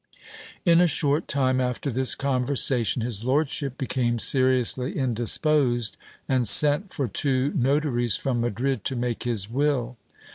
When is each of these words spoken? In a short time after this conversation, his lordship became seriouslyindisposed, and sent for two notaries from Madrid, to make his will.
In 0.65 0.81
a 0.81 0.87
short 0.87 1.27
time 1.27 1.61
after 1.61 1.91
this 1.91 2.15
conversation, 2.15 3.03
his 3.03 3.23
lordship 3.23 3.77
became 3.77 4.17
seriouslyindisposed, 4.17 5.95
and 6.27 6.47
sent 6.47 6.91
for 6.91 7.07
two 7.07 7.53
notaries 7.53 8.15
from 8.17 8.41
Madrid, 8.41 8.83
to 8.85 8.95
make 8.95 9.21
his 9.25 9.47
will. 9.47 9.97